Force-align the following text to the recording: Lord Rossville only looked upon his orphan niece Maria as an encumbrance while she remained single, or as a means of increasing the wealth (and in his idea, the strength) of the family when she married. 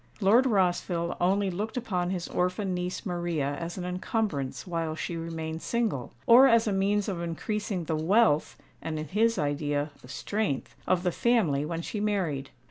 Lord 0.19 0.47
Rossville 0.47 1.15
only 1.21 1.51
looked 1.51 1.77
upon 1.77 2.09
his 2.09 2.27
orphan 2.27 2.73
niece 2.73 3.05
Maria 3.05 3.55
as 3.59 3.77
an 3.77 3.85
encumbrance 3.85 4.65
while 4.65 4.95
she 4.95 5.15
remained 5.15 5.61
single, 5.61 6.11
or 6.25 6.47
as 6.47 6.65
a 6.65 6.73
means 6.73 7.07
of 7.07 7.21
increasing 7.21 7.83
the 7.83 7.95
wealth 7.95 8.57
(and 8.81 8.97
in 8.97 9.09
his 9.09 9.37
idea, 9.37 9.91
the 10.01 10.07
strength) 10.07 10.75
of 10.87 11.03
the 11.03 11.11
family 11.11 11.65
when 11.65 11.83
she 11.83 11.99
married. 11.99 12.49